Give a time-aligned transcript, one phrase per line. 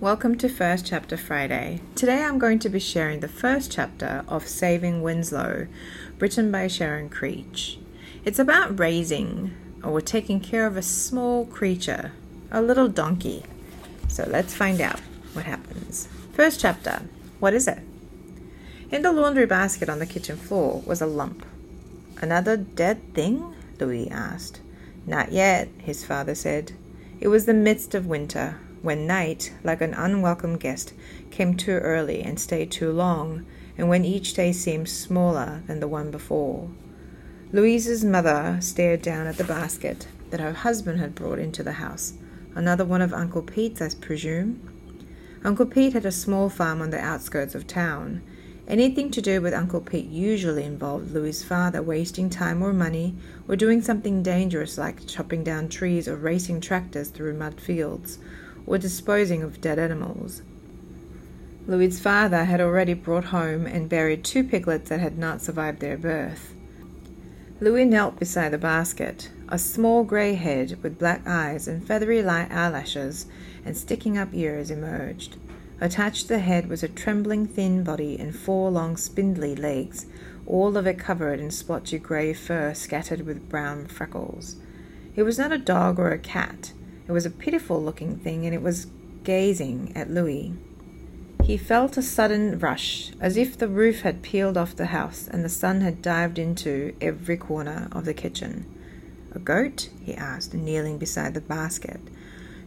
[0.00, 1.82] Welcome to First Chapter Friday.
[1.94, 5.66] Today I'm going to be sharing the first chapter of Saving Winslow,
[6.18, 7.78] written by Sharon Creech.
[8.24, 12.12] It's about raising or taking care of a small creature,
[12.50, 13.42] a little donkey.
[14.08, 15.00] So let's find out
[15.34, 16.08] what happens.
[16.32, 17.02] First chapter
[17.38, 17.80] What is it?
[18.90, 21.44] In the laundry basket on the kitchen floor was a lump.
[22.22, 23.54] Another dead thing?
[23.78, 24.62] Louie asked.
[25.06, 26.72] Not yet, his father said.
[27.20, 30.94] It was the midst of winter, when night, like an unwelcome guest,
[31.30, 33.44] came too early and stayed too long,
[33.76, 36.68] and when each day seemed smaller than the one before.
[37.52, 42.14] Louie's mother stared down at the basket that her husband had brought into the house.
[42.54, 44.60] Another one of Uncle Pete's, I presume.
[45.44, 48.22] Uncle Pete had a small farm on the outskirts of town.
[48.68, 53.16] Anything to do with Uncle Pete usually involved Louie's father wasting time or money
[53.48, 58.18] or doing something dangerous like chopping down trees or racing tractors through mud fields
[58.70, 60.42] or disposing of dead animals.
[61.66, 65.98] Louie's father had already brought home and buried two piglets that had not survived their
[65.98, 66.54] birth.
[67.60, 72.52] Louie knelt beside the basket, a small grey head with black eyes and feathery light
[72.52, 73.26] eyelashes
[73.64, 75.36] and sticking up ears emerged.
[75.80, 80.06] Attached to the head was a trembling thin body and four long spindly legs,
[80.46, 84.54] all of it covered in splotchy grey fur scattered with brown freckles.
[85.16, 86.72] It was not a dog or a cat.
[87.10, 88.86] It was a pitiful looking thing, and it was
[89.24, 90.54] gazing at Louie.
[91.42, 95.44] He felt a sudden rush, as if the roof had peeled off the house and
[95.44, 98.64] the sun had dived into every corner of the kitchen.
[99.32, 99.90] A goat?
[100.00, 102.00] he asked, kneeling beside the basket.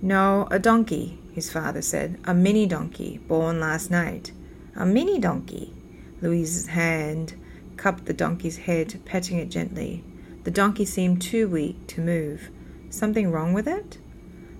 [0.00, 2.20] No, a donkey, his father said.
[2.24, 4.30] A mini donkey, born last night.
[4.76, 5.74] A mini donkey.
[6.22, 7.34] Louie's hand
[7.76, 10.04] cupped the donkey's head, petting it gently.
[10.44, 12.50] The donkey seemed too weak to move.
[12.88, 13.98] Something wrong with it?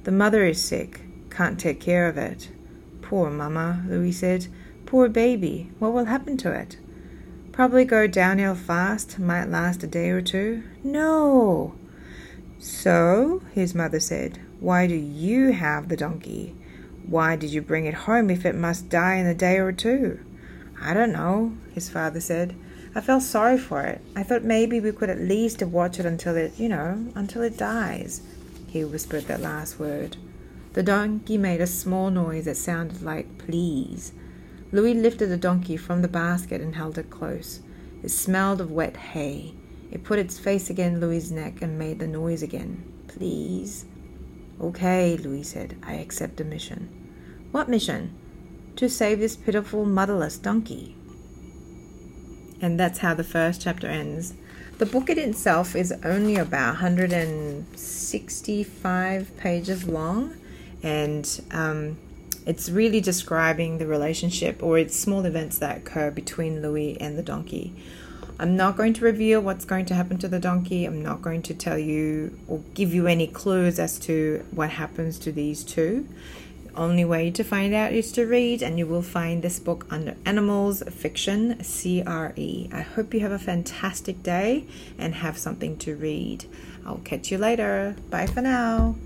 [0.04, 1.00] The mother is sick.
[1.30, 2.50] Can't take care of it.
[3.02, 4.48] Poor mamma, Louie said.
[4.86, 5.70] Poor baby.
[5.78, 6.78] What will happen to it?
[7.52, 9.18] Probably go downhill fast.
[9.18, 10.62] Might last a day or two.
[10.82, 11.74] No.
[12.58, 16.56] So, his mother said, why do you have the donkey?
[17.06, 20.18] Why did you bring it home if it must die in a day or two?
[20.80, 22.56] I don't know, his father said.
[22.94, 24.00] I felt sorry for it.
[24.16, 27.56] I thought maybe we could at least watch it until it, you know, until it
[27.56, 28.22] dies.
[28.68, 30.16] He whispered that last word.
[30.74, 34.12] The donkey made a small noise that sounded like please.
[34.70, 37.60] Louie lifted the donkey from the basket and held it close.
[38.02, 39.54] It smelled of wet hay.
[39.90, 42.84] It put its face against Louie's neck and made the noise again.
[43.08, 43.86] Please.
[44.60, 46.88] Okay, Louie said, I accept the mission.
[47.50, 48.14] What mission?
[48.76, 50.94] To save this pitiful, motherless donkey.
[52.60, 54.34] And that's how the first chapter ends.
[54.78, 60.36] The book in itself is only about 165 pages long,
[60.84, 61.98] and um,
[62.46, 67.24] it's really describing the relationship or its small events that occur between Louie and the
[67.24, 67.74] donkey.
[68.38, 70.84] I'm not going to reveal what's going to happen to the donkey.
[70.84, 75.18] I'm not going to tell you or give you any clues as to what happens
[75.18, 76.06] to these two.
[76.74, 80.14] Only way to find out is to read, and you will find this book under
[80.24, 82.68] Animals Fiction CRE.
[82.72, 84.64] I hope you have a fantastic day
[84.96, 86.44] and have something to read.
[86.86, 87.96] I'll catch you later.
[88.10, 88.96] Bye for now.